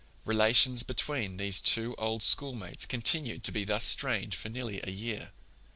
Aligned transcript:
Relations 0.25 0.81
between 0.81 1.37
these 1.37 1.61
two 1.61 1.93
old 1.99 2.23
schoolmates 2.23 2.87
continued 2.87 3.43
to 3.43 3.51
be 3.51 3.63
thus 3.63 3.83
strained 3.85 4.33
for 4.33 4.49
nearly 4.49 4.81
a 4.83 4.89
year! 4.89 5.29